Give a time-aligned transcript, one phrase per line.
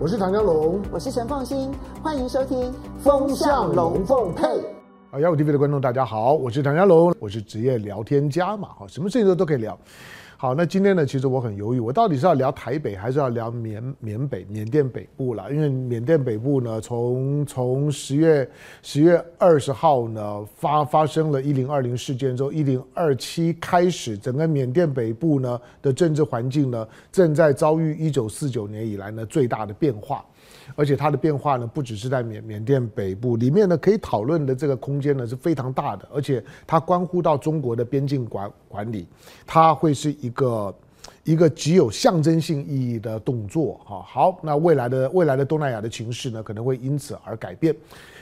[0.00, 4.44] 我是唐家龙，我是陈凤欣，欢迎收听《风向龙凤配》。
[5.10, 9.76] 啊，幺五 TV 的观众大家好，我是唐家龙，我是职业聊天家嘛，哈，什么事情都都可以聊。
[10.40, 15.48] 好，那今天呢，其实我很犹豫，我到底是要聊台北，还是要聊缅缅北缅甸北部啦？
[15.50, 18.48] 因为缅甸北部呢，从从十月
[18.80, 30.24] 十月二十号呢发发生了一零二零事件之后，一零二七开始，整个缅甸北部呢的政治环境呢正在遭遇一九四九年以来呢最大的变化。
[30.74, 39.06] 而且它的变化呢，不只是在缅缅甸北部里面呢，可以讨论的这个空间呢是非常大的，而且它关乎到中国的边境管管理，
[39.46, 40.74] 它会是一个
[41.24, 43.80] 一个极有象征性意义的动作。
[43.84, 47.74] 哈，好，那未来的未来的东南亚的情势呢，可能会因此而改变。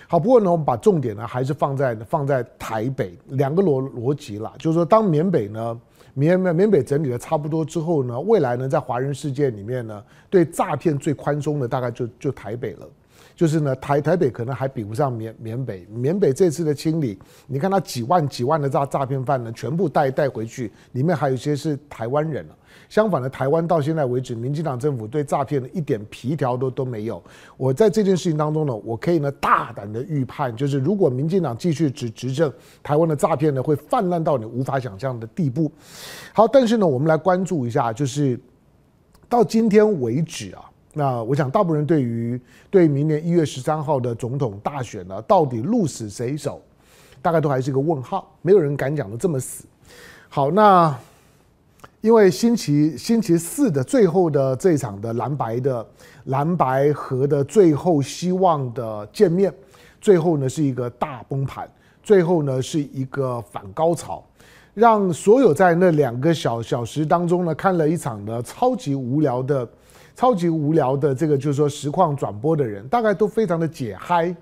[0.08, 5.80] 好，不过呢，我们把重点呢还是放在放在台北两个逻逻辑啦，就是说，当缅北呢。
[6.18, 12.88] 缅缅北整理的差不多之后呢，未来呢，在华人世界里面呢，对诈骗最宽松的大概就就台北了，
[13.36, 15.86] 就是呢，台台北可能还比不上缅缅北。
[15.90, 22.44] 缅北这次的清理，你看他几万几万的诈诈骗犯呢，全部带带回去，里面还有一些是台湾人。
[22.88, 27.22] 相反的，台湾到现在为止，民进党政府对诈骗的一点皮条都都没有。
[27.56, 35.70] 我在这件事情当中呢，我可以呢大胆的预判，就是如果民进党继续执执政，台湾的诈骗呢会泛滥到你无法想象的地步。
[36.32, 38.38] 好，但是呢，我们来关注一下，就是
[39.28, 46.62] 到今天为止啊，那我想大部分人对于对明年一月十三号的总统大选呢，到底鹿死谁手，
[47.20, 49.66] 大概都还是一个问号，没有人敢讲得这么死。
[50.30, 50.96] 好，那。
[52.02, 55.84] 因为星期星期四的最后的这场的蓝白的
[56.26, 59.52] 蓝白和的最后希望的见面，
[60.00, 61.68] 最后呢是一个大崩盘，
[62.04, 64.22] 最后呢是一个反高潮，
[64.72, 69.68] 让所有在那两个小小时当中呢看了一场的超级无聊的、
[70.16, 74.34] 超级无聊的这个就是说实况转播的人，大概都非常的解嗨。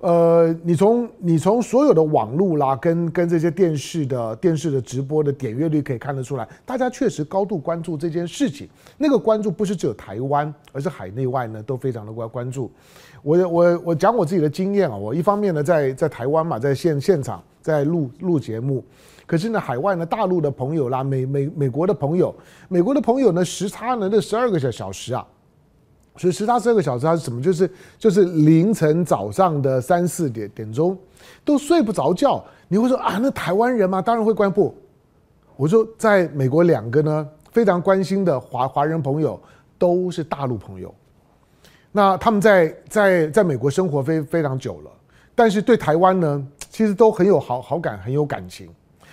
[0.00, 8.68] 呃，你从你从所有的网络啦，跟跟这些电视的电视的直播的点阅率可以看得出来，大家确实高度关注这件事情。
[8.96, 12.70] 那个关注不是只有台湾，而是海内外呢都非常的关关注。
[13.22, 18.84] 我我我讲我自己的经验啊，我一方面呢在在台湾嘛，在现现场在录录节目，
[19.28, 22.34] 可是呢海外呢大陆的朋友啦，美美美国的朋友，
[22.66, 25.24] 美国的朋友呢时差呢那十二个小小时啊。
[26.16, 27.40] 所以时差十二个小时，它是什么？
[27.40, 30.98] 就是就是凌晨早上的三四点点钟，
[31.44, 32.42] 都睡不着觉。
[32.68, 34.00] 你会说啊，那台湾人吗？
[34.00, 34.74] 当然会关不。
[35.56, 39.38] 我说在美国两个呢非常关心的华华人朋友
[39.78, 40.92] 都是大陆朋友，
[41.92, 44.90] 那他们在在在美国生活非非常久了，
[45.34, 48.68] 但是对台湾呢，其实都很有好好感，很有感情。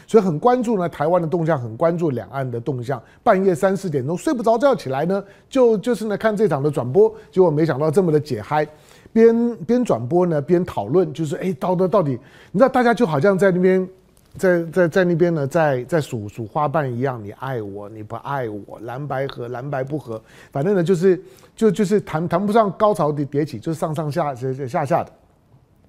[0.08, 3.02] 所以很关注呢，台湾的动向，很关注两岸的动向。
[3.24, 8.68] 半夜三四点钟睡不着觉起来呢，就就是呢看这场的转播，结果没想到这么的解嗨，
[9.12, 12.12] 边边转播呢边讨论，就是哎，到到到底，
[12.52, 13.90] 你知道大家就好像在那边，
[14.38, 21.22] 在在在那边呢，在在数数花瓣一样，你爱我，你不爱我，蓝白合，蓝白不合，反正呢就是
[21.56, 25.12] 就就是谈谈不上高潮的迭起，就是上上下下下下的。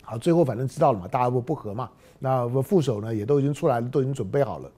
[0.08, 1.90] 好，最后反正知道了嘛，大家不不和嘛。
[2.20, 4.70] 那副手呢也都已经出来了，都已经准备好了。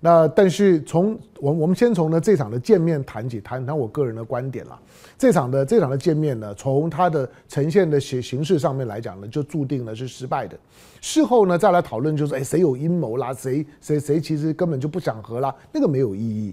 [0.00, 4.76] 那但是从我我们先从呢这场的见面谈起，谈谈我个人的观点了。
[5.16, 10.58] 这场的这场的见面呢，从它的呈现的形形式上面来讲呢，就注定了是失败的。
[11.00, 16.52] 事后呢再来讨论，就是哎谁有阴谋啦，谁谁谁其实根本就不想和啦，那个没有意义。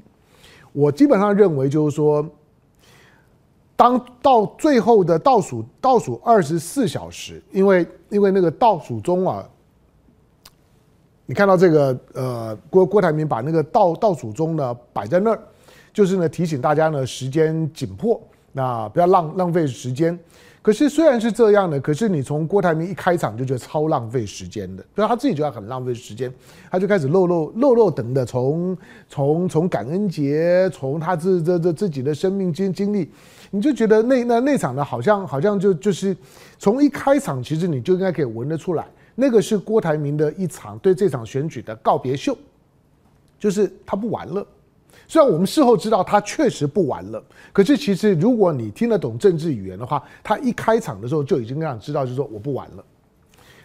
[0.71, 2.23] 我基本上认为就是说。
[3.75, 9.43] 当到最后的倒数倒数二十四小时，因为因为那个倒数钟啊，
[11.25, 15.39] 你看到这个呃郭郭台铭把那个倒倒数钟呢摆在那儿，
[15.91, 20.17] 就是呢提醒大家呢时间紧迫，那不要浪浪费时间。
[20.61, 26.33] 可是虽然是这样的，可是你从郭台铭一开场就觉得超浪费时间的，所以他自己觉得很浪费时间，
[26.71, 28.77] 他就开始漏漏漏漏等的从
[29.09, 33.09] 从从感恩节，从他自这这自己的生命经经历。
[33.55, 36.17] 你就觉得那那那场呢，好像好像就就是
[36.57, 38.83] 从一开场，其实你就应该可以闻得出来，
[39.13, 42.35] 那个是郭台铭的一场对这场选举的告别秀，
[43.37, 44.43] 就是他不玩了。
[45.07, 52.83] 虽然我们事后知道他确实不玩了，可是其实如果你听得懂政治语言的话，他一开场的时候就已经让你知道，就是说我不玩了。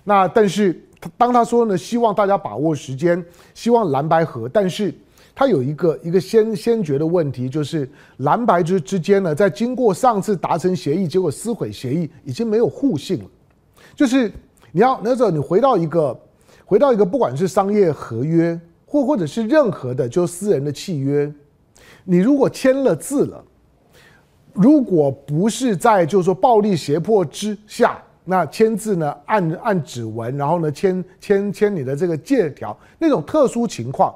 [0.04, 3.24] 那但是他当他说呢，希望大家把握时间，
[3.54, 4.92] 希望蓝白合，但是。
[5.38, 13.24] 他有一个一个先先决的问题，就是蓝白之之间呢，在经过上次达成协议，结果撕毁协议，已经没有互信了。
[13.94, 14.28] 就是
[14.72, 16.20] 你要那时候你回到一个
[16.64, 21.32] 回到一个，不管是商业合约或或者是任何的就私人的契约，
[22.02, 23.44] 你如果签了字了，
[24.52, 34.12] 如果不是在就是说暴力胁迫之下，那签字呢，按按指纹，然后呢签签签你的这个借条，那种特殊情况，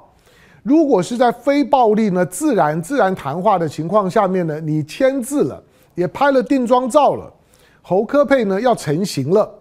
[0.62, 5.62] 如果是在非暴力呢自然自然谈话的情况下面呢，你签字了，
[5.94, 7.32] 也拍了定妆照了，
[7.82, 9.52] 侯科配呢要成型了，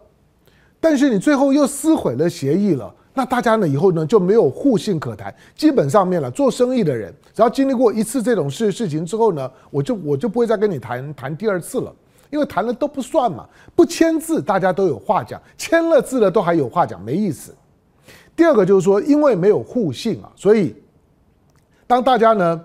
[0.80, 2.94] 但是你最后又撕毁了协议了。
[3.14, 11.94] 那大家呢以后呢就没有互信可谈，基本上面了，做生意的人只要经历过一次这种事事情之后呢，我就我就不会再跟你谈谈第二次了，
[12.30, 13.46] 因为谈了都不算嘛，
[13.76, 17.54] 不签字大家都有话讲，签了字了都还有话讲，没意思。
[18.34, 20.74] 第二个就是说，因为没有互信啊，所以
[21.92, 22.62] 当大家呢。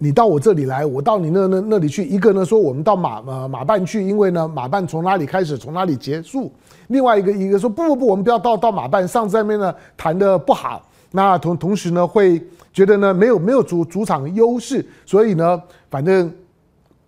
[0.00, 2.06] 你到我这里来，我到你那那那里去。
[2.06, 6.52] 一个呢说我们到马呃马办去，因为呢马办从哪里开始，从哪里结束。
[6.86, 10.88] 另外一个一个说不不不，我们不要到到马办，上次那边呢谈的不好。
[11.10, 12.40] 那同同时呢会
[12.72, 15.60] 觉得呢没有没有主主场优势，所以呢
[15.90, 16.32] 反正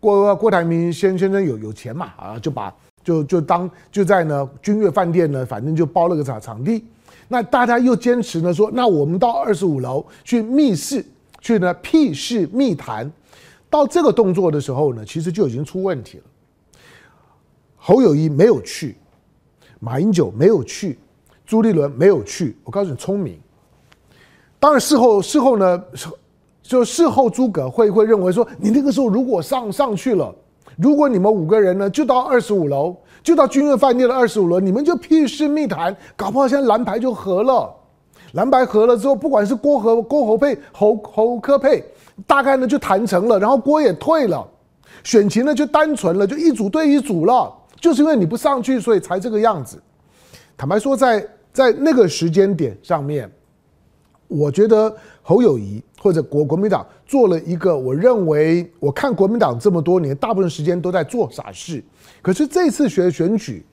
[0.01, 2.75] 郭郭台铭先先生有有钱嘛啊，就把
[3.05, 6.85] 就就当就在呢君悦饭店呢，反正就包了个场场地。
[7.29, 11.05] 那大家又坚持呢说，那我们到二十五楼去密室。
[11.41, 13.11] 去呢，屁事密谈，
[13.69, 16.25] 到这个动作的时候呢，其实就已经出问题了。
[17.77, 18.97] 侯友谊没有去，
[19.79, 20.99] 马英九没有去，
[21.47, 22.57] 朱立伦没有去。
[22.63, 23.41] 我告诉你，聪明。
[24.59, 25.83] 当然事后事后呢，
[26.63, 30.35] 就事后诸葛会会认为说，你那个时候如果上上去了，
[30.77, 37.75] 如果你们五个人呢，就到二十五楼，就到君悦饭店的二十五楼，你们就屁事密谈，搞不好现在蓝牌就合了。
[38.33, 41.85] 蓝白合了之后，不管是郭和郭侯配侯侯科配，
[42.27, 44.47] 大概呢就谈成了，然后郭也退了，
[45.03, 49.83] 选情呢就单纯了，就一组对一组了，就是因为你不上去，所以才这个样子。
[50.57, 53.29] 坦白说在，在那个时间点上面，
[54.29, 61.83] 我觉得侯友谊或者国国民党做了一个，我认为我看国民党这么多年，大部分时间都在做傻事，
[62.23, 63.67] 可是这次选选举，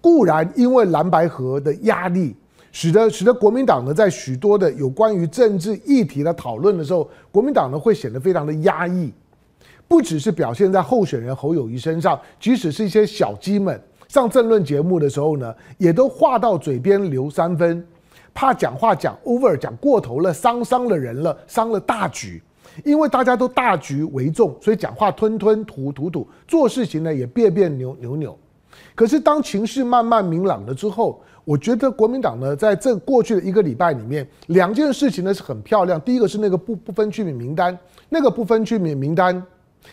[0.00, 2.34] 固然因为蓝白合的压力。
[2.74, 9.12] 使得使得国民党呢，在许多的有关于政治议题的讨论的时候，国民党呢会显得非常的压抑，
[9.86, 17.86] 不只是表现在候选人侯友谊身上，即使是一些小鸡们上政论节目的时候呢，也都话到嘴边留三分，
[18.34, 22.42] 怕讲话讲 over 讲过头了，伤伤了人了，伤了大局，
[22.84, 28.36] 因为大家都大局为重，所以讲话吞吞吐吐吐，做事情呢也别别扭扭扭。
[28.96, 36.00] 可是当情势慢慢明朗了之后，我觉得国民党呢，在这过去的一个礼拜里面，两件事情呢是很漂亮。
[36.00, 39.42] 第一个是那个不不分区名名单，那个不分区名名单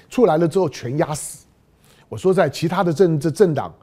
[0.10, 1.46] 出来了之后全压死。
[2.08, 3.74] 我说在其他的政治政党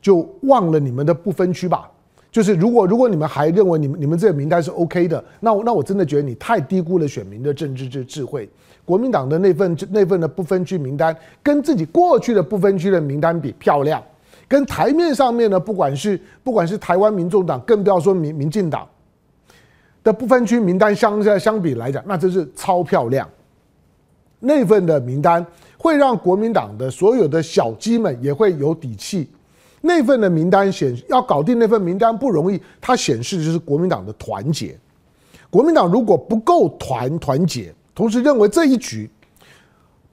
[0.00, 1.90] 就忘了你们的不分区吧。
[2.30, 8.48] 就是如果如果你们还认为你们你们这个名单是 OK 的，那我那我真的觉得你太低估了选民的政治智智慧。
[8.84, 14.00] 国民党的那份那份的不分区名单跟自己过去的不分区的名单比漂亮。
[14.48, 18.88] 跟台面上面呢，不管是不管是台湾民众党，更不要说民民进党
[20.04, 23.28] 的不分区名单相相比来讲，那真是超漂亮。
[24.38, 25.44] 那份的名单
[25.76, 29.28] 会让国民党的所有的小鸡们也会有底气。
[29.80, 34.78] 那份的名单显要搞定那份名单不容易，它显示的就是国民党的团结。
[35.50, 39.10] 国民党如果不够团团结，同时认为这一局。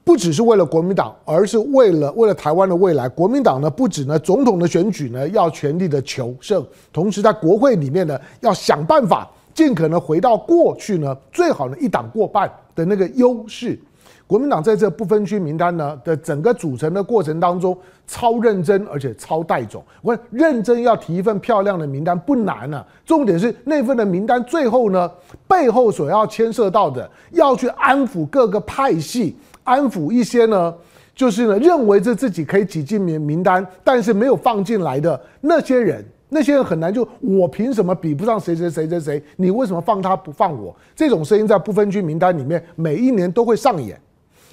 [0.04, 3.08] 不只是为了国民党，而是为了为了台湾的未来。
[3.08, 13.80] 国民党呢，不止呢总统的选举呢要全力的求胜，同时在国会里面呢要想办法尽可能回到过去呢最好呢一党过半的那个优势。
[14.26, 17.76] 国民党在这不分区名单呢的整个组成的过程当中，
[18.06, 19.82] 超认真而且超带种。
[20.02, 25.10] 我认真要提一份漂亮的名单不难啊，重点是那份的名单最后呢
[25.46, 29.36] 背后所要牵涉到的，要去安抚各个派系。
[29.64, 30.72] 安抚一些呢，
[31.14, 39.22] 就是呢，认为这自己可以挤进名名单，但是没有放进来的那些人，那些人很难就我凭什么比不上谁谁谁谁谁？
[39.36, 40.74] 你为什么放他不放我？
[40.94, 44.00] 这种声音在不分区名单里面每一年都会上演，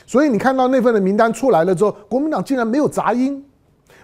[0.05, 3.43] 所以你看到那份的名单出来了之后，国民党竟然没有杂音，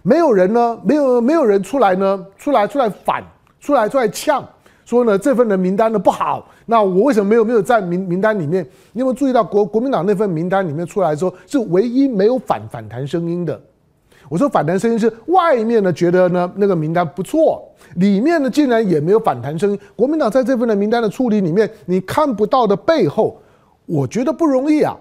[0.03, 3.23] 没有人呢，没有没有人出来呢，出来出来反，
[3.59, 4.47] 出来出来呛。
[4.87, 8.65] 说呢，这份的名单呢不好，那我为什么没有没有在名名单里面？
[8.93, 13.59] 你有没有注意到国国民党那份名单里面出来说是唯一没有反反弹声音的？
[14.29, 19.77] 我说反弹声音是外面呢觉得呢那个名单不错，里面呢竟然也没有反弹声音。
[19.93, 23.37] 国民党在这份的名单的处理里面，你看不到的背后，
[23.85, 24.97] 我觉得不容易啊。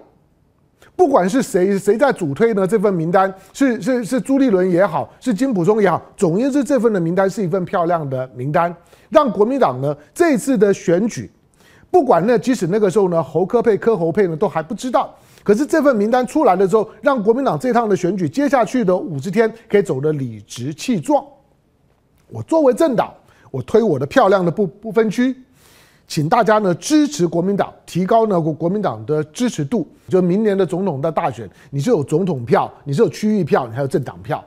[0.97, 8.75] 不管是谁谁在主推呢这份名单，是是是朱立伦也好，是金溥聪也好，总而言之，这份的名单是一份漂亮的名单。
[9.09, 11.31] 让国民党呢这次的选举，
[11.91, 21.23] 不管那即使那个时候呢侯科佩柯侯佩呢都还不知道，可是这份名单出来的时候，让国民党这趟的选举接下去的五十天可以走得理直气壮。
[22.29, 23.13] 我作为政党，
[23.51, 25.33] 我推我的漂亮的不不分区，
[26.07, 29.85] 请大家呢支持国民党，提高呢国国民党的支持度。
[30.07, 34.43] 就明年的总统的大选，你是有总统票，你是有区域票，你还有政党票。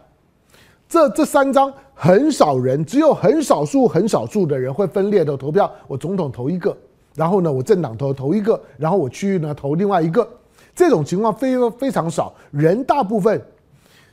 [0.88, 5.70] 这这三张很少人，只有很少数很少数的人会分裂的投票。
[5.86, 6.76] 我总统投一个，
[7.14, 10.26] 然后呢，我政党投投一个，然后我区域呢投另外一个。
[10.74, 13.40] 这种情况非非常少，人大部分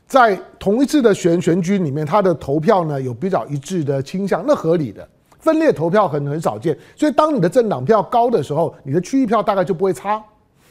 [0.06, 5.08] 在同一次的选选举里面，他的投票呢有比较一致的倾向，那合理的
[5.48, 6.78] 分裂投票很很少见。
[6.94, 10.22] 所以当你的政党票高的时候，你的区域票大概就不会差，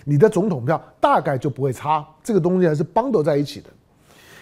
[0.05, 2.07] 你的总统票大概就不会差。
[2.23, 3.71] 这个东西还是 bundle 在一起的。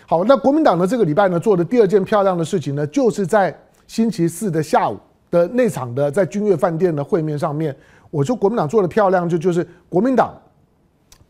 [0.09, 4.99] 好，那国民党呢这个礼拜呢做的第二件漂亮的事情呢，就是在星期四的下午
[5.31, 7.77] 的那场的在君悦饭店的会面上面，
[8.11, 10.35] 我说国民党做的漂亮就就是国民党。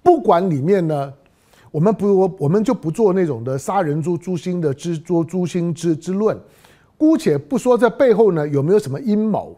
[0.02, 1.12] 不管里面呢，
[1.70, 6.38] 我们不我我们就不做那种的杀人诛诛心的之诛诛心之之论，
[7.04, 9.54] 姑且不说这背后呢有没有什么阴谋，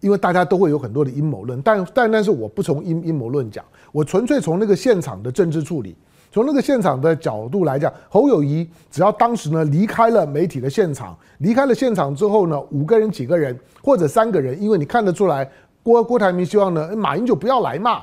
[0.00, 5.96] 因为大家都会有很多的阴谋论，但但但是我不从阴阴谋论讲，我纯粹从那个现场的政治处理，
[6.30, 15.50] 从那个现场的角度来讲，侯友宜只要当时呢离开了媒体的现场，离开了现场之后呢，五个人几个人或者三个人，因为你看得出来
[15.82, 18.02] 郭郭台铭希望呢马英九不要来嘛。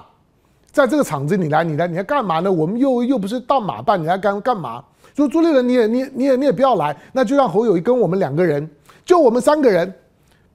[0.71, 2.51] 在这个场子，你来，你来，你来干嘛呢？
[2.51, 4.81] 我们又又不是到马办，你来干干嘛？
[5.15, 8.69] 说朱立伦，你也，你，你也，你也不要来，那就让侯友谊跟我们两个人，
[9.05, 9.93] 就我们三个人，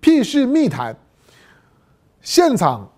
[0.01, 0.97] 屁事密谈。
[2.23, 2.91] 现场，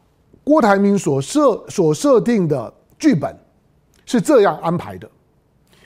[0.43, 3.37] 郭台铭所设所设定的剧本
[4.07, 5.11] 是这样安排的。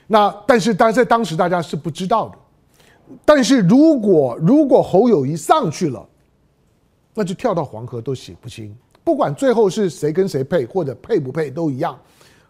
[0.06, 2.38] 那但是，但在当时大家是不知道的。
[3.24, 6.06] 但是如果如果侯友谊上去了，
[7.14, 8.74] 那就跳到黄河都洗不清。
[9.02, 11.98] 不管最后是谁跟谁配，或者配不配都一样，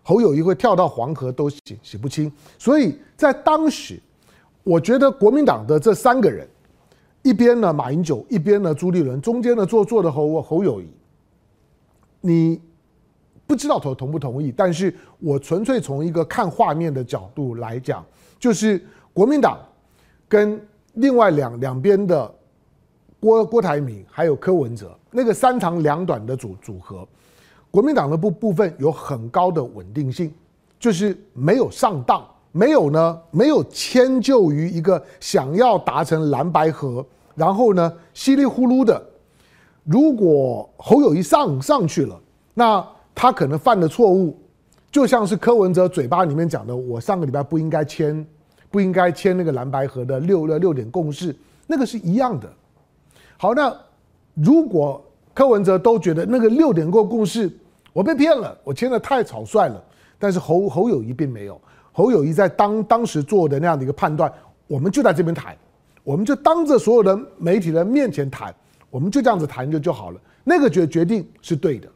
[0.02, 2.30] 侯友谊会跳到黄河都洗洗不清。
[2.58, 4.00] 所以在当时，
[4.62, 6.48] 我觉得国民党的这三个人，
[7.22, 10.88] 一边呢马英九，一边呢朱立伦，中间呢坐坐的侯侯友谊，
[12.20, 12.60] 你
[13.46, 18.04] 不知道同同不同意，但是我纯粹从一个看画面的角度来讲，
[18.38, 19.58] 就是国民党
[20.28, 20.60] 跟
[20.94, 22.34] 另外两两边的。
[23.22, 27.06] 郭郭台铭还有柯文哲那个三长两短的组组合，
[27.72, 30.30] 国民党的部部分有很高的稳定性，
[30.78, 39.02] 就是没有上当，没有呢，没有迁就于一个想要达成蓝白合，然后呢稀里呼噜的。
[39.84, 42.20] 如果侯友谊上上去了，
[42.52, 44.38] 那他可能犯的错误，
[44.90, 48.24] 就像是柯文哲嘴巴里面讲的，我上个礼拜不应该签，
[48.70, 51.34] 不应该签那个蓝白合的六六六点共识，
[51.66, 52.46] 那个是一样的。
[53.38, 53.74] 好，那
[54.34, 55.02] 如果
[55.32, 57.50] 柯文哲都觉得那个六点过共识，
[57.92, 59.82] 我被骗了，我签的太草率了。
[60.18, 64.32] 但是侯侯友宜并没有，侯友宜在当当时做的那样的一个判断，
[64.66, 65.56] 我们就在这边谈，
[66.04, 68.54] 我们就当着所有的媒体的面前谈，
[68.88, 70.20] 我们就这样子谈就就好了。
[70.44, 71.88] 那个决决定是对的，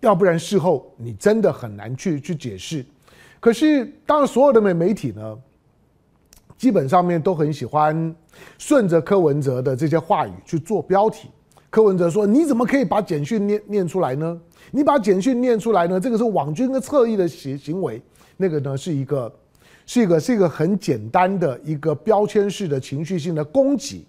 [0.00, 2.84] 要不然事后你真的很难去去解释。
[3.40, 5.38] 可是当所有的媒媒体呢，
[6.56, 8.14] 基本上面都很喜欢
[8.58, 11.28] 顺着柯文哲的这些话语去做标题。
[11.70, 14.40] 柯文哲说：“你怎么可以把简讯念念出来呢？
[14.70, 16.00] 你把简讯念出来呢？
[16.00, 18.00] 这个是网军的侧翼的行行为。
[18.36, 19.32] 那个呢是一个
[19.84, 24.06] 是一个是一个很简单的一个标签式的情绪性的攻击。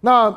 [0.00, 0.34] 那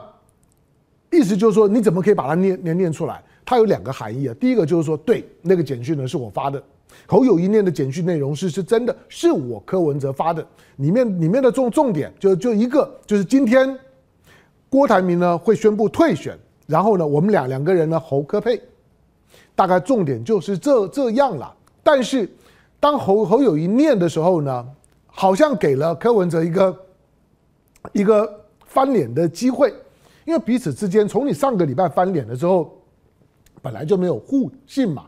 [1.11, 3.23] 意思就是说，你怎么可以把它念念念出来？
[3.45, 4.35] 它有两个含义啊。
[4.39, 6.61] 第一个就是说，对，那个简讯呢是我发的。”
[7.07, 10.45] 侯友宜念的简讯内容是是真的，是我柯文哲发的，
[10.75, 13.77] 里面里面的重重点就就一个，就是今天
[14.73, 18.59] 郭台铭呢会宣布退选，然后呢我们俩两个人呢侯科配，
[19.53, 21.55] 大概重点就是这这样了。
[21.83, 22.27] 但是
[22.79, 24.67] 当侯侯友宜念的时候呢，
[25.05, 26.79] 好像给了柯文哲一个
[27.91, 28.27] 一个
[28.65, 29.71] 翻脸的机会，
[30.25, 32.75] 因为彼此之间从你上个礼拜翻脸的时候，
[33.61, 35.05] 本来就没有互信嘛。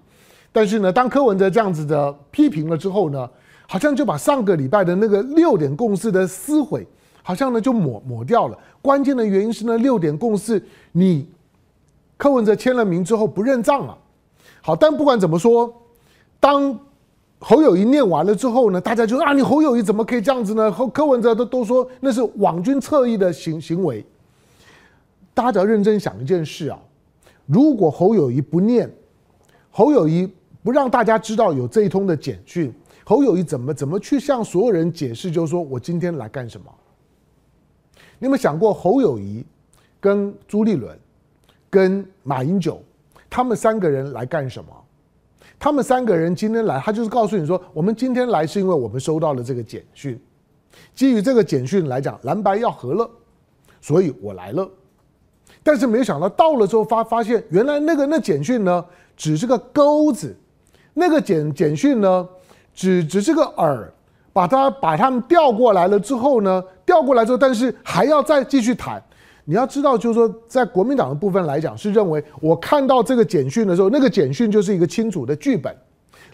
[0.52, 3.28] 但是呢，当柯文哲这样子的批评了之后呢，
[3.68, 6.86] 好像就把上个礼拜的那个六点共识的撕毁，
[7.26, 8.58] 好像呢就抹抹掉了。
[8.84, 11.28] 关键的原因是呢，六点共识你
[12.18, 13.98] 柯文哲签了名之后不认账啊。
[14.62, 15.74] 好，但不管怎么说，
[16.40, 16.80] 当
[17.40, 20.72] 侯友谊念完了之后呢，大家就说啊，你侯友谊怎么可以这样子呢？
[20.72, 24.06] 侯柯文哲都都说那是网军侧翼的行行为。
[25.34, 26.78] 大家只要认真想一件事啊，
[27.48, 28.88] 如果侯友谊不念，
[29.72, 30.32] 侯友谊。
[30.64, 35.30] 不让大家知道有这一通的简讯，侯友谊怎么怎么去向所有人解释？
[35.30, 36.66] 就是说我今天来干什么？
[38.20, 39.46] 你有没有想过侯友谊
[40.00, 40.98] 跟朱立伦、
[41.70, 42.82] 跟马英九
[43.30, 44.70] 他们三个人来干什么？
[45.58, 50.20] 他们三个人今天来，他就是告诉你说，我们今天来是因为我们收到了这个简讯，
[50.94, 53.10] 基于这个简讯来讲，蓝白要合了，
[53.80, 54.70] 所以我来了。
[55.64, 58.86] 但是没想到到了之后发发现，原来那个那简讯呢，
[59.16, 60.36] 只是个钩子，
[60.94, 62.28] 那个简简讯呢，
[62.74, 63.88] 只只是个饵，
[64.36, 69.02] 把他把他们调过来了之后呢，调过来之后，但是还要再继续谈。
[69.46, 75.74] 你要知道，就是说，在国民党的部分来讲，是认为我看到这个简讯的时候，那个简讯就是一个清楚的剧本，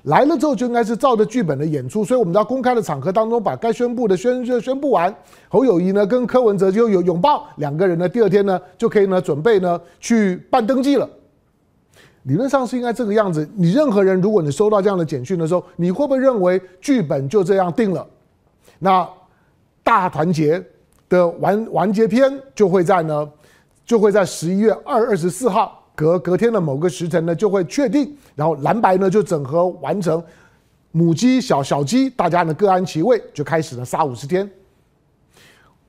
[0.05, 5.15] 来了之后就应该是照着剧本的演出，所以我们在公开的场合当中把该宣布的宣宣宣布完。
[5.48, 11.08] 侯友谊呢跟柯文哲就有拥抱，两个人呢第二天呢就可以呢准备呢去办登记了。
[12.24, 13.48] 理论上是应该这个样子。
[13.56, 18.06] 你任何人，如果你收到这样的简讯的时候，你会不会认为剧本就这样定了？
[18.80, 19.08] 那
[19.84, 20.63] 大团结。
[21.12, 23.30] 的完完结篇就会在呢，
[23.86, 30.24] 就会在十一月二二十四号隔隔天的某个时辰呢就会确定，然后蓝白呢就整合完成，
[30.94, 34.50] 母鸡小小鸡大家呢各安其位，就开始了杀五十天。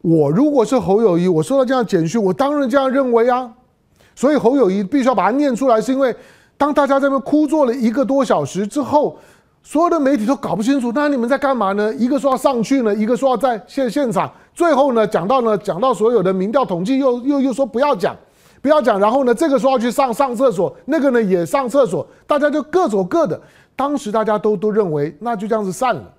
[0.00, 3.54] 我如果是侯友宜，我收到这样简讯，我当然这样认为啊。
[4.14, 6.14] 所以侯友谊必须要把它念出来，是因为
[6.56, 9.16] 当大家在那哭坐了一个多小时之后。
[9.64, 11.94] 所有的媒体都搞不清楚，那你们在干嘛呢？
[11.94, 14.28] 一个说要上去呢，一个说要在现现场。
[14.52, 18.16] 最后呢，讲到呢，讲到所有的民调统计，又又又说不要讲，
[18.60, 18.98] 不要讲。
[18.98, 23.40] 然后呢，这个说要去上上厕所，那个呢也上厕所，大家就各走各的。
[23.76, 26.12] 当时大家都都认为，那就这样子散了。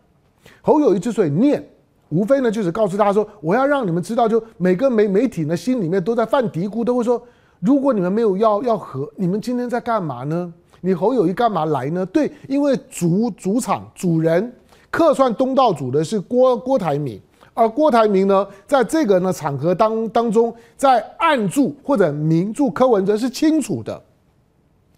[0.61, 1.61] 侯友谊之所以念，
[2.07, 7.21] 无非呢就是告诉大家说，我要让你们知道，就每个媒媒体呢心里面都在犯嘀咕，都会说，
[7.63, 10.53] 如果你们没有要要和，你们今天在干嘛呢？
[10.81, 12.05] 你侯友谊干嘛来呢？
[12.07, 14.53] 对，因为主主场主人
[14.91, 17.17] 客串东道主的是郭郭台铭，
[17.53, 24.01] 而郭台铭呢，在这个呢场合当当中，在暗助或者明助柯文哲是清楚的，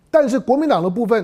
[0.10, 1.24] 但是国民党的部分，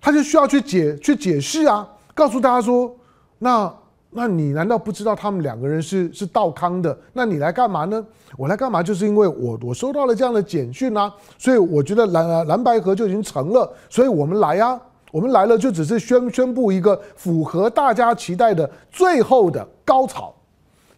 [0.00, 2.92] 他就需要去解去解释啊，告诉大家说，
[3.38, 3.72] 那。
[4.12, 6.98] 那你难道不知道他们两个人是是道康的？
[7.12, 8.04] 那你来干嘛呢？
[8.36, 8.82] 我来干嘛？
[8.82, 14.80] 就是因为我我收到了这样的简讯啊，所以我觉得蓝蓝白合就已经成了，所以我们来啊，
[15.12, 20.34] 我们来了就只是宣宣布一个符合大家期待的最后的高潮，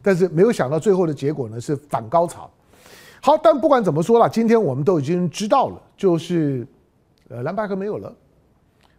[0.01, 2.49] 但是没有想到最后的结果呢是反高潮。
[3.21, 6.67] 好，但不管怎么说啦，今天我们都已经知道了，就是
[7.29, 8.11] 呃蓝白合没有了，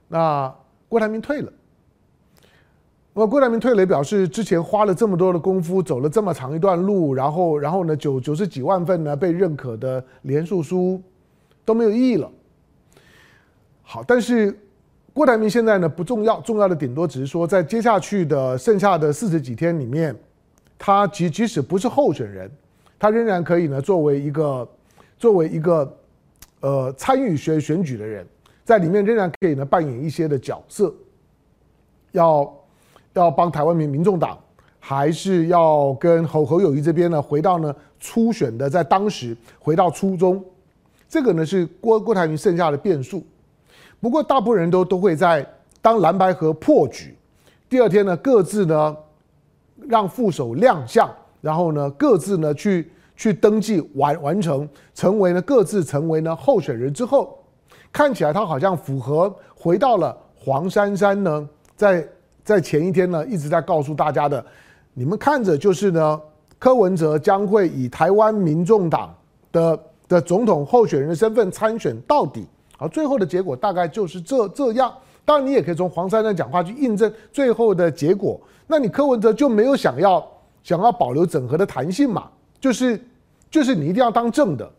[0.08, 0.54] 那
[0.88, 1.52] 郭台铭退了。
[3.16, 11.00] 那么郭台铭退了，表示之前花了这么多的功夫，走了这么长一段路，然后，然后呢，九九十几万份呢被认可的连署书
[11.64, 12.28] 都没有意义了。
[13.84, 14.58] 好，但是
[15.14, 20.16] 郭台铭现在呢不重要，重要的顶多只是说，在接下去的剩下的四十几天里面，
[20.80, 22.50] 他即即使不是候选人，
[22.98, 24.68] 他仍然可以呢作为一个
[25.20, 25.98] 作为一个
[26.62, 28.26] 呃参与选选举的人，
[28.66, 30.92] 在里面仍然可以呢扮演一些的角色，
[32.14, 32.52] 要。
[33.22, 34.38] 要帮台湾民民众党，
[34.80, 37.22] 还是要跟侯侯友宜这边呢？
[37.22, 40.44] 回到呢初选的，在当时回到初衷，
[41.08, 43.24] 这个呢是郭郭台铭剩下的变数。
[44.00, 45.48] 不过大部分人都都会在
[45.82, 47.16] 当蓝白河破局，
[47.70, 48.98] 第二天呢各自呢
[49.88, 57.38] 让副手亮相，然后呢各自呢去去登记完完成，成为呢各自成为呢候选人之后，
[57.92, 62.08] 看起来他好像符合回到了黄珊珊呢在。
[62.44, 64.46] 在前一天呢，一直在告诉大家的，
[64.94, 66.22] 你们看着就是呢，
[66.60, 69.16] 柯文哲将会以台湾民众党
[69.52, 69.80] 的
[70.10, 72.46] 的总统候选人的身份参选到底，
[72.78, 74.94] 而最后的结果大概就是这这样。
[75.24, 78.38] 当然，你也可以从黄珊珊讲话去印证最后的结果。
[78.68, 80.26] 那你柯文哲就没有想要
[80.64, 82.30] 想要保留整合的弹性嘛？
[82.60, 83.00] 就是
[83.50, 84.70] 就是你一定要当正的。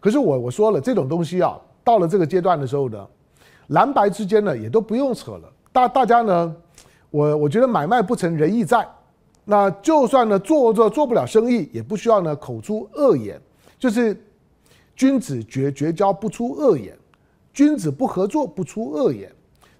[0.00, 3.06] 可是我我说了，这种东西啊，到了这个阶段的时候呢，
[3.66, 6.56] 蓝白之间呢也都不用扯了，大大家呢。
[7.12, 8.88] 我我觉得买卖不成仁义在，
[9.44, 13.38] 那就算呢做做做不了生意，也不需要呢口出恶言，
[13.78, 14.18] 就是
[14.96, 16.96] 君子绝绝交不出恶言，
[17.52, 19.30] 君子不合作不出恶言，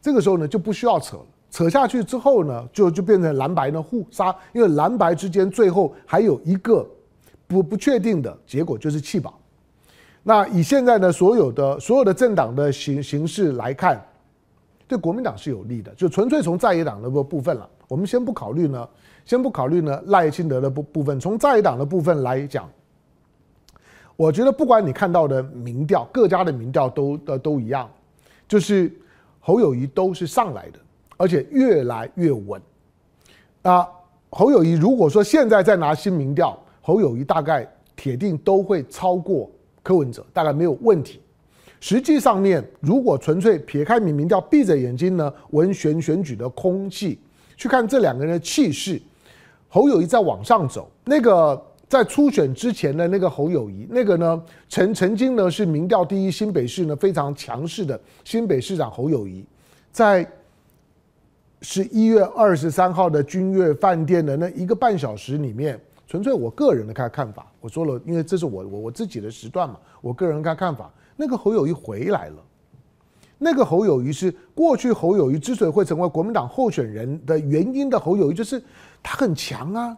[0.02, 6.86] 这个时候呢就不需要扯了，扯下去之后呢就就变成蓝白呢互杀，因为蓝白之间最后还有一个
[7.46, 9.32] 不不确定的结果就是弃保，
[10.22, 13.98] 那以现在呢所有的所有的政党的形形式来看。
[14.92, 17.66] 对国民党是有利的，就纯粹从在野党的部部分了。
[17.88, 18.86] 我们先不考虑呢，
[19.24, 22.68] 先不考虑呢赖清德的部部分，从在野党的部分来讲，
[24.16, 27.88] 我觉得不管你看到的民调，各家的民调都呃都一样，
[28.46, 28.92] 就是
[29.40, 30.78] 侯友谊都是上来的，
[31.16, 32.60] 而且越来越稳。
[33.62, 33.88] 啊，
[34.28, 39.50] 侯友谊如果说现在再拿新民调，侯友谊大概铁定都会超过
[39.82, 41.22] 柯文哲，大概没有问题。
[41.82, 47.18] 实际上面，如果纯粹撇开民民调，闭着眼睛呢，闻选选举的空气，
[47.56, 49.02] 去看这两个人的气势，
[49.68, 50.88] 侯友谊在往上走。
[51.04, 59.44] 那个在初选之前的那个侯友谊，那个呢，曾曾经呢是民调第一，新北市呢非常强势的新北市长侯友谊，
[59.90, 60.24] 在
[61.62, 70.88] 十一月二十三号的君悦饭店的那一个半小时里面，纯粹我个人的看看法，我说了，因为这是我我我自己的时段嘛，我个人看看法。
[71.16, 72.36] 那个侯友谊回来了，
[73.38, 78.62] 那个侯友谊是过去侯友谊之所以会成为国民党候选人的原因的侯友谊，就是
[79.02, 79.96] 他很强啊，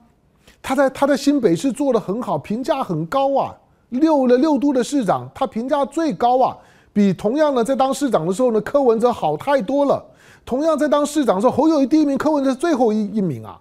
[0.63, 3.57] 他在他在新北市做的很好，评价很高啊，
[3.91, 6.57] 六了六都的市长，他评价最高啊，
[6.93, 10.05] 比同样的在当市长的时候呢柯文哲好太多了。
[10.47, 13.59] 同样在当市长的时候，侯友谊第一名，柯文哲最后一一名啊。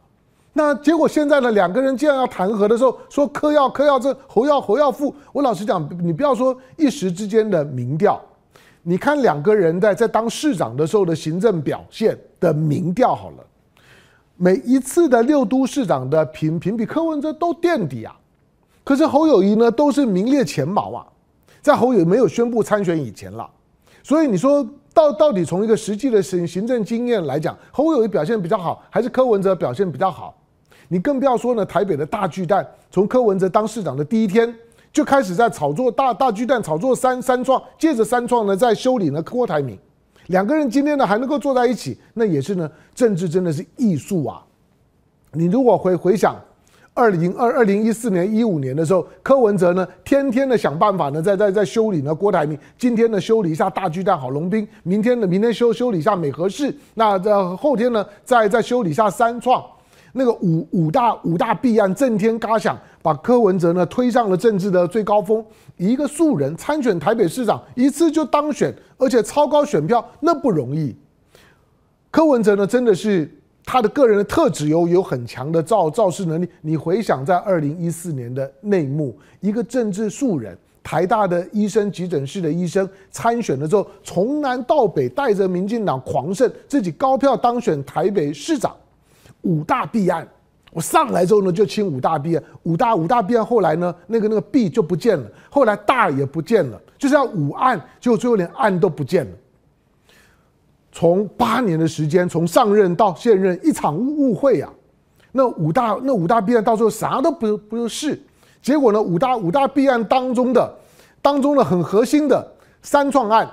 [0.56, 5.14] 那结果现在呢，两个人既然要弹劾的时候，说柯要柯要这侯要侯要富。
[5.32, 8.22] 我老实讲，你不要说一时之间的民调，
[8.84, 13.38] 你看两个人在在当市长的时候的行政表现的民调好了，
[14.38, 18.16] 每一次的六都市长的评评比柯文哲都垫底啊，
[18.84, 21.04] 可是侯友谊呢都是名列前茅啊，
[21.64, 23.50] 在侯友没有宣布参选以前了，
[24.04, 24.64] 所以你说
[24.94, 30.38] 到到底从一个实际的行行政经验来讲，侯友谊表现比较好，还是柯文哲表现比较好？
[30.94, 34.54] 你更不要说呢，台北的大巨蛋，从柯文哲当市长的第一天
[34.92, 39.76] 就开始在炒作大大巨蛋，炒作三三创，借着三创呢在修理呢郭台铭，
[40.28, 44.46] 两个人今天呢还能够坐在一起，那也是呢政治真的是艺术啊！
[45.32, 46.36] 你如果回回想
[46.94, 59.60] 二零二二零一四年一五年的时候，柯文哲呢天天的想办法呢在在在修理呢郭台铭，今天呢修理一下大巨蛋郝龙斌，明天呢明天修修理一下美和市，那这后天呢再再修理一下三创。
[60.14, 65.44] 那个五五大五大弊案震天嘎响，把柯文哲呢推上了政治的最高峰。
[65.76, 70.96] 一个素人参选台北市长，一次就当选，而且超高选票，那不容易。
[72.12, 73.28] 柯文哲呢，真的是
[73.66, 76.48] 他的个人的特质有有很强的造造势能力。
[76.62, 88.76] 你回想在二零一四年的内幕，一个政治素人，台大的医生，急诊室的医生参选了之后，从南到北带着民进党狂胜，自己高票当选台北市长。
[89.44, 90.28] 五大弊案，
[90.72, 92.44] 我上来之后呢，就清五大弊案。
[92.64, 99.32] 五大五大弊案后来呢，那个那个弊就不见了，后来大也不见了，就是要五案，结果最后连案都不见了。
[100.92, 104.72] 从八年的时间，从上任到现任，一场误误会啊。
[105.32, 108.22] 那五大那五大弊案到最后啥都不不是，
[108.62, 110.74] 结果呢，五大五大弊案当中的
[111.22, 113.50] 当中的很核心的三创案。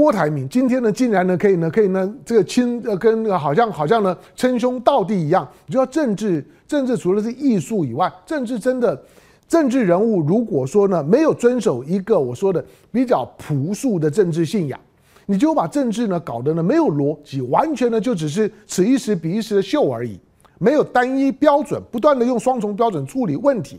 [0.00, 5.46] 郭台铭今天呢，竟然呢可以呢可以呢这个亲呃跟好像好像呢称兄道弟一样。
[5.66, 8.98] 你知道政治政治除了是艺术以外，政治真的
[9.46, 14.80] 政治人物如果说呢没有遵守一个我说的比较朴素的政治信仰，
[15.26, 20.18] 你就把政治呢搞得呢没有逻辑，完全呢就只是此一时彼一时的秀而已，
[20.58, 23.78] 没有单一标准，不断的用双重标准处理问题。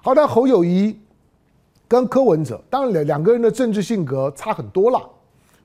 [0.00, 0.96] 好的，侯友谊
[1.88, 5.00] 跟柯文哲，当然两两个人的政治性格差很多了。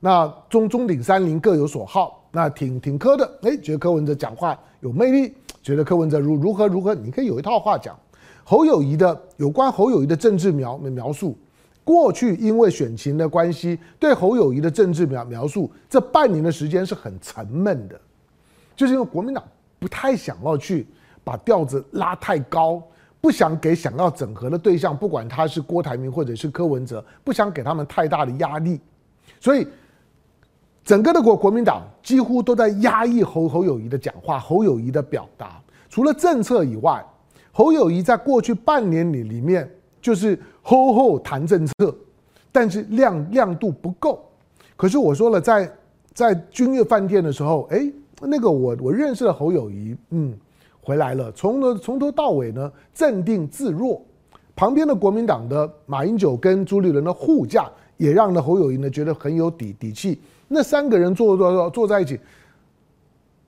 [0.06, 7.98] 那中中鼎三林各有所好，那挺挺柯的，哎，觉得柯文哲讲话有魅力，觉得柯文哲如如何如何，你可以有一套话讲。
[8.44, 11.38] 侯友宜的有关侯友宜的政治描描述，
[11.86, 17.98] 过去因为选情的关系，对侯友宜的政治描描述，这半年的时间是很沉闷的，
[18.76, 19.42] 就是因为国民党
[19.80, 20.86] 不太想要去
[21.24, 22.84] 把调子拉太高，
[23.22, 28.82] 不想给想要整合的对象，不管他是郭台铭或者是柯文哲，不想给他们太大的压力，
[29.40, 29.66] 所以。
[30.84, 35.62] 整个的国国民党几乎都在压抑侯侯友宜的讲话，侯友宜的表达。
[35.90, 37.04] 除了政策以外，
[37.52, 39.70] 侯友宜在过去半年里里面
[40.02, 41.96] 就是吼吼谈政策，
[42.52, 44.26] 但是亮亮度不够。
[44.76, 45.72] 可是我说了，在
[46.14, 47.90] 在君悦饭店的时候，哎，
[48.22, 50.34] 那个我我认识了侯友宜，嗯，
[50.82, 54.02] 回来了，从头从头到尾呢镇定自若。
[54.56, 60.20] 旁边的国民党的马英九跟朱立伦的护驾，也让呢侯友宜呢觉得很有底底气。
[60.54, 62.20] 那三个人坐坐坐坐在一起，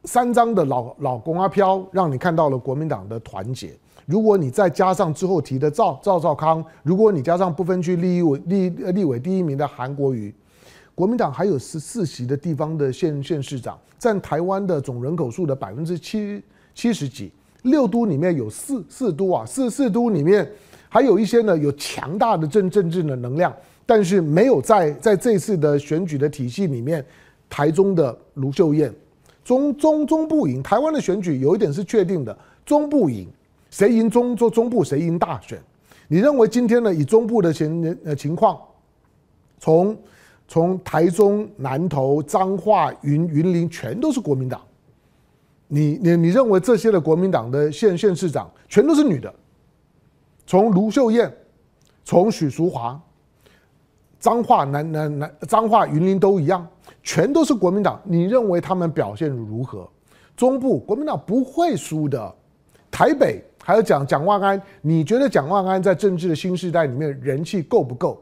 [0.05, 3.77] 三张的老老公阿飘，让你看到了国民党的团结。
[4.07, 10.33] 如果你再加上之后提的赵赵少康，如果你加上不分区立委立立委第一名的韩国瑜，
[10.95, 17.31] 国民党还有十四席的地方的县县市长，占台湾的总人口数的百分之七七十几。
[17.61, 20.47] 六都里面有四四都啊，四四都里面
[20.87, 23.51] 还有一些呢，有强大的政政治的能量。
[23.85, 27.05] 但是没有在在这次的选举的体系里面，
[27.49, 28.93] 台中的卢秀燕，
[29.43, 33.27] 中中中部赢，台湾的选举有一点是确定的，中部赢，
[33.69, 35.61] 谁赢中中中部谁赢大选？
[36.07, 38.59] 你认为今天呢以中部的情呃情况，
[39.59, 39.97] 从
[40.47, 44.61] 从台中、南投、彰化、云云林，全都是国民党。
[45.67, 49.33] 你你你认为这些的国民党的县县市长全都是女的？
[50.45, 51.31] 从卢秀燕，
[52.03, 53.01] 从许淑华，
[54.25, 56.67] 彰化南南南彰化云林都一样，
[57.03, 58.01] 全都是国民党。
[58.03, 59.87] 你认为他们表现如何？
[60.35, 62.33] 中部国民党不会输的。
[62.89, 68.19] 台北还有蒋蒋万安，你觉得蒋万安在政治的新时代里面人气够不够？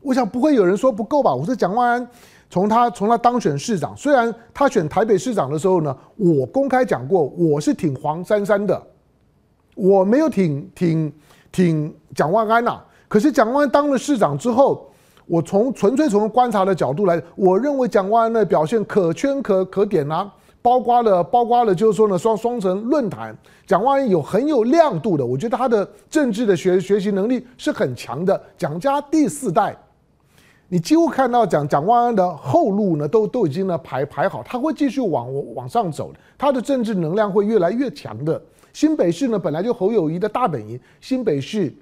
[0.00, 1.34] 我想不会有人说不够吧。
[1.34, 2.08] 我说蒋万安
[2.48, 8.82] 从他从他当选市长，虽然他选台北市长的时候呢，我公开讲过我是挺黄珊珊的，
[9.74, 11.12] 我没有挺挺。
[11.54, 14.90] 挺蒋万安呐、可是蒋万安当了市长之后，
[15.26, 28.40] 我从纯粹从观察的角度来，我认为蒋万安的表现可圈可可点啊，包括了包括了就是说呢双双城论坛，蒋万安有很有亮度的，我觉得他的政治的学学习能力是很强的。
[28.58, 29.76] 蒋家第四代，
[30.68, 38.40] 你几乎看到蒋蒋万安的后路呢都都已经呢排排好，他会继续往往上走，他的政治能量会越来越强的。
[38.74, 40.78] 新北市呢，本来就侯友谊的大本营。
[41.00, 41.72] 新北市，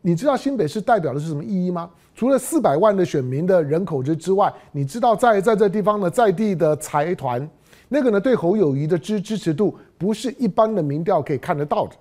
[0.00, 1.90] 你知道新北市代表的是什么意义吗？
[2.18, 7.48] 除了四百万的选民的人口之之外，你知道在在这地方呢，在地的财团，
[7.88, 11.92] 那个呢对侯友谊的支支持度，不是一般的民调可以看得到的。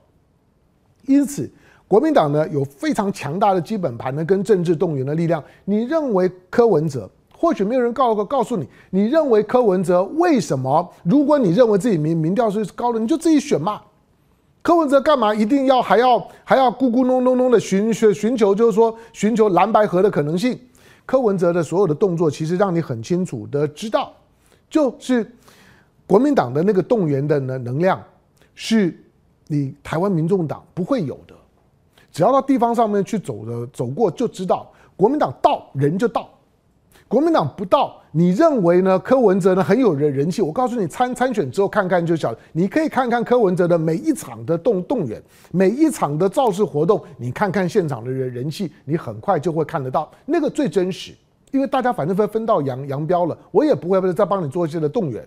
[1.05, 1.47] 因此，
[1.87, 5.43] 国民党呢有非常强大的基本盘呢跟政治动员的力量。
[5.65, 10.91] 你认为柯文哲，或许没有人告告诉你，你认为柯文哲为什么？
[11.03, 13.81] 如果你认为自己民民调是高的，你就自己选嘛。
[14.67, 20.59] 柯文哲干嘛一定要还要还要咕咕哝哝哝的寻寻寻求，就是说寻求蓝白合的可能性。
[21.05, 24.11] 柯文哲的所有的动作，其实让你很清楚的知道，
[24.69, 25.25] 就是
[26.05, 28.03] 国民党的那个动员的能能量，
[28.55, 28.93] 是
[29.47, 31.33] 你台湾民众党不会有的。
[32.11, 36.29] 只要到地方上面去走的走过，就知道国民党到人就到。
[37.07, 38.99] 国民党不到，你认为呢？
[38.99, 40.41] 柯文哲呢很有人人气。
[40.41, 42.39] 我告诉你，参参选之后看看就晓得。
[42.51, 51.13] 你可以看看柯文哲的每一场的动动员，每一场的造势活动，你看看现场的人人气，你很快就会看得到那个最真实。
[51.51, 55.25] 因为大家反正分分道扬扬镳了，我也不会再帮你做一些的动员。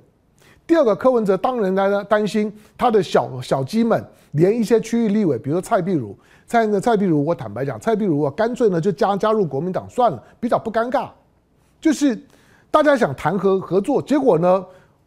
[0.66, 6.14] 第二个，柯文哲当然来担心他的小小鸡们，连一些区域立委，比如说蔡壁如，
[6.46, 11.08] 蔡那蔡壁如，我坦白讲，蔡壁如啊，干脆呢就加加入国民党算了，比较不尴尬。
[11.80, 12.18] 就是
[12.70, 14.64] 大家想谈合合作，结果呢，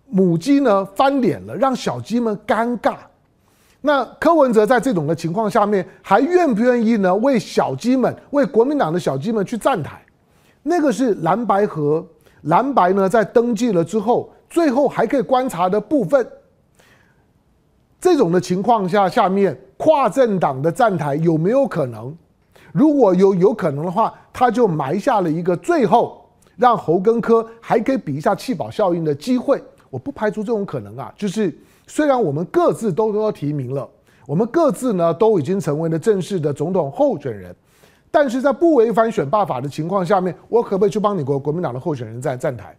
[0.10, 2.96] 母鸡呢翻脸了，让小鸡们尴尬。
[3.82, 10.02] 那柯文哲在这种的情况下面，还愿不愿意呢为小鸡们、为国民党的小鸡们去站台？
[10.64, 12.06] 那个是蓝白合，
[12.44, 16.26] 蓝白呢在登记了之后，最后还可以观察的部分。
[18.00, 22.16] 这种的情况下，下面跨政党的站台有没有可能？
[22.72, 26.23] 如果有有可能的话，他就埋下了一个最后。
[26.56, 31.14] 让侯跟柯还可以比一下弃保效应的机会，我不排除这种可能啊。
[31.18, 31.56] 就是
[31.88, 33.90] 虽然我们各自都都提名了，
[34.28, 37.56] 我们各自呢都已经成为了正式的总统候选人，
[38.12, 42.76] 但是在不违反选罢法的情况下面，我可不可以去帮你国国民党的候选人站站台？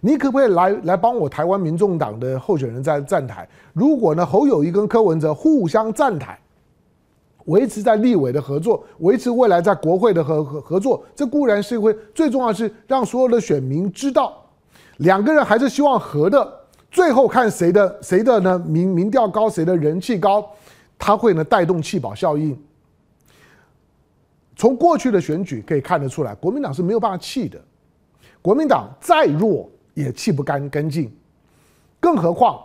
[0.00, 3.48] 你可不可以来来帮我台湾民众党的候选人站站台？
[3.72, 6.38] 如果呢侯友谊跟柯文哲互相站台？
[7.48, 14.44] 维持在立委的合作，维持未来在国会的合合合作，这固然是会最重要是让所有的选民知道，
[14.98, 16.54] 两个人还是希望和的。
[16.90, 20.46] 最后看谁的谁的呢民民调高，谁的人气高，
[20.98, 22.58] 他会呢带动弃保效应。
[24.56, 27.62] 从过去的选举可以看得出来，国民党是没有办法弃的，
[28.40, 31.10] 国民党再弱也弃不干干净，
[32.00, 32.58] 更何况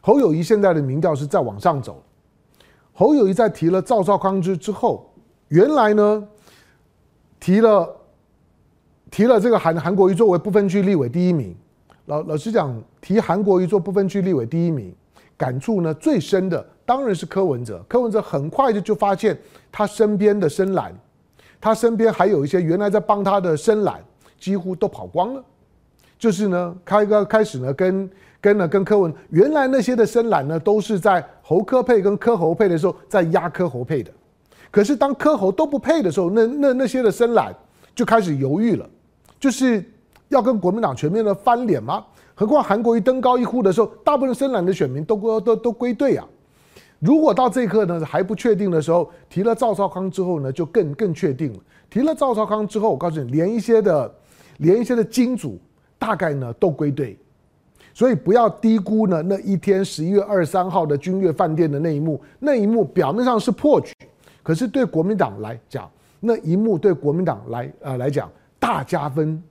[0.00, 2.02] 侯友谊现在的民调是在往上走。
[2.98, 5.12] 侯友谊在提了赵少康之之后，
[5.48, 6.26] 原来呢
[7.38, 7.94] 提了
[9.10, 11.54] 提了这个韩韩国瑜作为不分区立委第一名。
[12.06, 14.94] 老老实讲，提韩国瑜做不分区立委第一名，
[15.36, 17.84] 感触呢最深的当然是柯文哲。
[17.86, 19.38] 柯文哲很快就就发现
[19.70, 20.90] 他身边的深蓝，
[21.60, 24.02] 他身边还有一些原来在帮他的深蓝，
[24.40, 25.44] 几乎都跑光了。
[26.18, 28.08] 就是呢，开个开始呢跟。
[28.38, 34.10] 跟呢，跟柯文原来那些的深蓝呢，都是在侯科配跟科侯配的时候，在压科侯配的。
[34.68, 37.54] 可是当科侯都不配的时候，那那那些的深蓝
[37.94, 38.90] 就开始犹豫了，
[39.38, 39.84] 就是
[40.28, 42.04] 要跟国民党全面的翻脸吗？
[42.34, 46.26] 何况韩国瑜登高一呼的时候，大部分深蓝的选民都都都都归队啊。
[46.98, 51.60] 如果到这一刻呢还不确定的时候，提了赵少康之后呢，就更更确定了。
[51.88, 54.12] 提了赵少康之后，我告诉你，连一些的
[54.56, 55.60] 连一些的金主
[55.96, 57.16] 大概呢都归队。
[57.96, 63.94] 所以不要低估呢那一天十一月二十三号的君悦饭店的那一幕，那一幕表面上是破局，
[64.42, 69.42] 可是对国民党来讲，那一幕对国民党来呃来讲，大加分。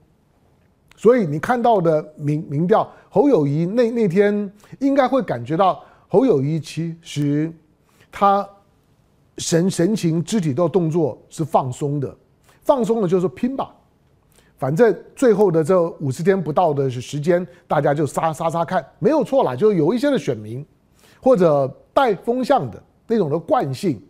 [0.96, 7.52] 所以你看到的民民调，侯友谊那那天应该会感觉到侯友谊其实
[8.12, 8.48] 他
[9.38, 12.16] 神神情、肢体的动作是放松的，
[12.62, 13.74] 放松的就是拼吧，
[14.58, 20.64] 反正最后的这五十天不到的时间，大家就杀杀杀看，没有错啦，就有一些的选民
[21.20, 24.02] 或者带风向的那种的惯性，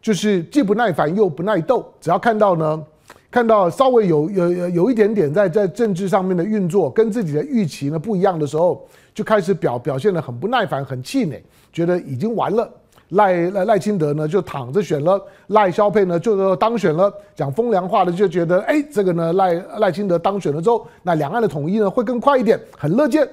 [0.00, 2.84] 就是既不耐烦又不耐斗，只要看到呢。
[3.30, 12.66] 看到稍微有有有有一点点在在政治上面的运作跟自己的预期呢不一样的时候，就开始表表现得很不耐烦、很气馁，觉得已经完了。
[13.10, 15.18] 赖赖赖清德呢就躺着选了，
[15.48, 17.12] 赖萧佩呢就当选了。
[17.34, 23.26] 讲风凉话的就觉得，哎，这个呢赖赖清德当选了之后，那两岸的统一呢会更快一点，很乐见。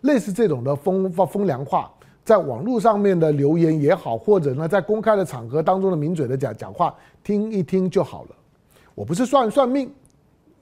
[0.00, 1.88] 类似这种的风风凉话，
[2.24, 8.30] 在网络上面的留言也好，或者呢在公开的场合当中的名嘴的讲讲话，听一听就好了。
[8.96, 9.88] 我不是算算命，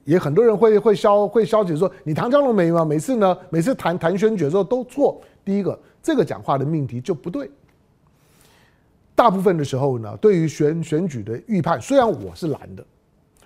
[0.03, 2.85] 也很多人会会消会消解说，你唐湘龙没吗？
[2.85, 5.19] 每次呢，每次谈谈选举的时候都错。
[5.43, 7.49] 第一个，这个讲话的命题就不对。
[9.21, 12.83] 大部分的时候呢，对于选选举的预判，虽然我是蓝的，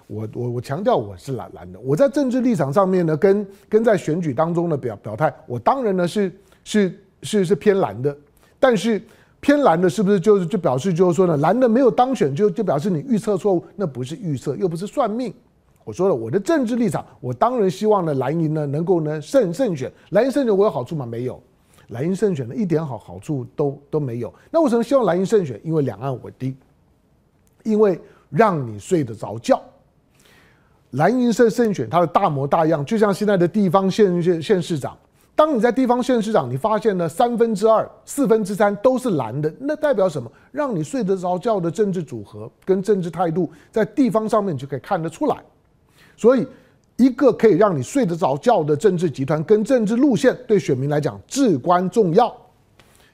[0.07, 6.31] 我我我强调我是蓝蓝的，我在政治立场上面呢，跟跟在选举当中的表表态，我当然呢是
[6.63, 8.17] 是是是偏蓝的，
[8.57, 9.01] 但是。
[9.41, 13.63] 偏蓝的，是不是就是就表示就是说呢，蓝的没有当选，就就表示你预测错误？
[13.75, 15.31] 那不是预测，又不是算命。
[15.83, 19.91] 我说了，我的政治立场，我当然希望呢，蓝营呢能够呢胜胜选。
[20.09, 21.05] 蓝营胜选，我有好处吗？
[21.05, 21.39] 没有。
[21.89, 24.33] 蓝营胜选的，一点好好处都都没有。
[24.51, 25.59] 那为什么希望蓝营胜选？
[25.63, 26.55] 因为两岸稳定，
[27.63, 29.61] 因为让你睡得着觉。
[30.91, 34.97] 蓝营胜胜选，它的大模大样，就像现在的地方县县县市长。
[35.35, 40.31] 当你在地方县市长，你发现呢三分之二、四分之三都是蓝的，那代表什么？
[40.51, 45.43] 让你睡得着觉的政治组合跟政治态度，在地方上面就可以看得出来。
[46.15, 46.47] 所以，
[46.97, 52.35] 一个可以让你睡得着觉的政治集团跟政治路线，对选民来讲至关重要。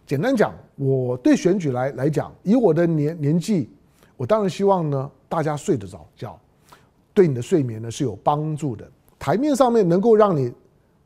[0.06, 3.70] 简单讲，我对选举来来讲，以我的年年纪，
[4.18, 6.40] 我当然希望呢大家睡得着觉，
[7.14, 8.90] 对你的睡眠呢是有帮助的。
[9.18, 10.52] 台面上面能够让你。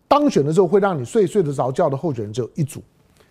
[0.07, 2.81] 当选的时候会让你睡睡得着觉的候选人只有一组，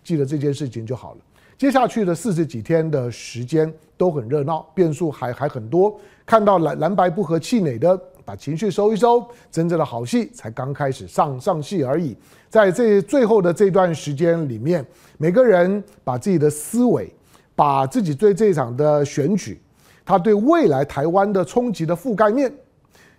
[0.03, 1.19] 记得这件事情就好了。
[1.57, 5.97] 接下去的四十几天的时间都很热闹，变数还还很多。
[6.25, 12.17] 看到蓝蓝白不合气馁的，把情绪收一收，真正的好戏才刚开始上上戏而已。
[12.49, 14.85] 在这最后的这段时间里面，
[15.17, 17.13] 每个人把自己的思维，
[17.55, 19.61] 把自己对这场的选举，
[20.03, 22.51] 他对未来台湾的冲击的覆盖面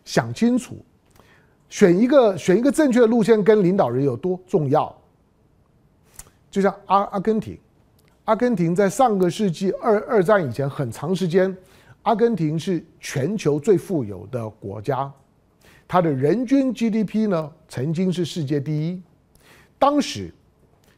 [0.05, 0.77] 想清楚。
[1.69, 4.95] 选一个选一个正确的路线跟领导人有多重要？
[6.51, 7.59] 就像阿阿根廷，
[8.25, 11.55] 阿根廷在上个世纪二二战以前很长时间，
[12.07, 15.11] 阿根廷是全球最富有的国家，
[15.89, 19.03] 它的人均 GDP 呢曾经是世界第一。
[19.77, 20.33] 当时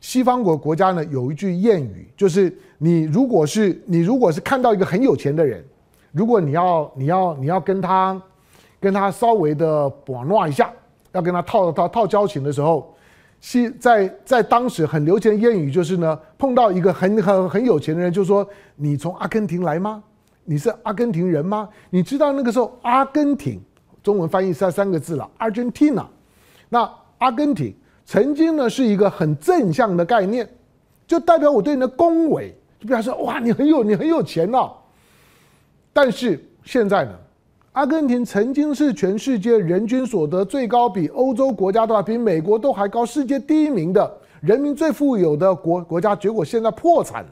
[0.02, 5.64] 西方国国家呢有一句谚语，就是你如果是你如果是看到一个很有钱的人，
[6.12, 8.20] 如果你要你要你要跟他。
[8.80, 10.72] 跟他稍微的玩弄一下，
[11.10, 12.94] 要跟他套套套交情的时候，
[13.40, 20.00] 是在在当时很流行的谚语就是呢，碰到一个很很很有钱的人，就说：“你从阿根廷来吗？
[20.50, 23.60] 你是阿根廷人吗？”你知道那个时候阿根廷
[24.02, 26.06] 中文翻译三三个字了，Argentina。
[26.70, 27.74] 那阿根廷
[28.06, 30.48] 曾经呢是一个很正向的概念，
[31.06, 34.72] 就代表我对你的恭维，就表示哇，你很有你很有钱哦。
[35.92, 37.12] 但是现在呢？
[37.72, 47.30] 阿根廷曾经是全世界人均所得最高，比欧洲国家都比美国都还高，世界第一名的人民最富有的国国家，结果现在破产了。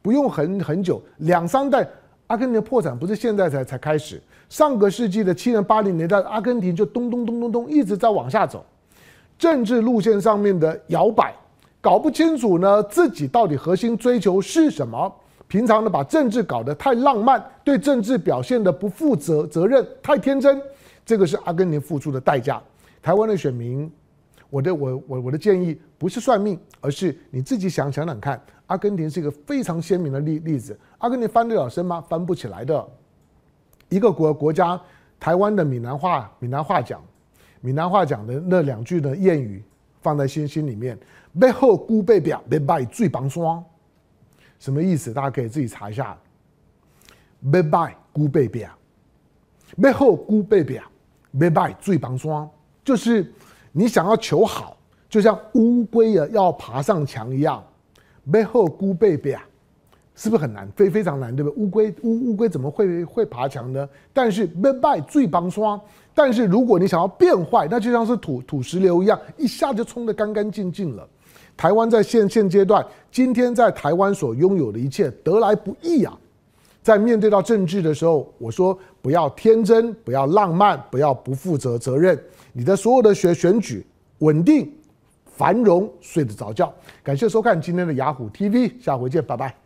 [0.00, 1.88] 不用很很久，两三代，
[2.32, 4.18] 阿根廷的破产不是现在才才开始。
[4.48, 8.64] 上个世纪的七零八零年代，阿根廷就咚咚咚咚咚一直在往下走，
[9.38, 11.34] 政治路线上面的摇摆，
[11.78, 15.14] 搞不清楚呢自己到底核心追求是什么。
[15.46, 20.58] 平常呢，把政治搞得太浪漫，对政治表现得不负责责任，太天真，
[21.04, 22.58] 这个是阿根廷付出的代价。
[23.02, 23.92] 台湾的选民，
[24.52, 30.78] 我的我我我的建议不是算命，而是你自己想想想看，阿根廷是一个非常鲜明的例例子。
[30.98, 32.02] 阿根廷翻得了身吗？
[32.02, 32.86] 翻不起来的。
[33.88, 34.78] 一个国国家，
[35.18, 37.02] 台湾的闽南话闽南话讲，
[37.62, 39.64] 闽南话讲的那两句的谚语，
[40.02, 40.98] 放在心心里面，
[41.40, 43.64] 背后孤背表，别拜最帮双。
[44.58, 45.14] 什么意思？
[45.14, 46.14] 大家可以自己查一下。
[47.50, 48.70] 拜拜，姑贝表，
[49.80, 50.84] 背后姑贝表，
[51.40, 52.46] 拜拜最帮双，
[52.84, 53.32] 就是
[53.72, 54.76] 你想要求好，
[55.08, 57.62] 就像乌龟啊要爬上墙一样。
[58.30, 59.40] 背后姑贝表，
[60.14, 60.68] 是不是很难？
[60.76, 61.62] 非非常难，对不对？
[61.62, 63.88] 乌龟乌乌龟怎么会会爬墙呢？
[64.12, 65.80] 但是被败最帮双。
[66.14, 71.08] 但是如果你想要变坏，那就像是土土石流一样，一下就冲得干干净净了。
[71.56, 76.16] 台湾在现现阶段，今天在台湾所拥有的一切得来不易啊。
[76.82, 82.18] 在面对到政治的时候，我说不要天真，不要浪漫，不要不负责责任。
[82.52, 83.86] 你的所有的选选举
[84.18, 84.70] 稳定
[85.24, 86.72] 繁荣，睡得着觉。
[87.02, 89.61] 感谢收看今天的雅虎 TV，下回见，拜拜。